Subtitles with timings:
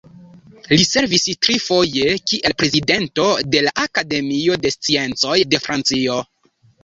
[0.69, 6.17] Li servis tri foje kiel prezidento de la Akademio de Sciencoj de Francio.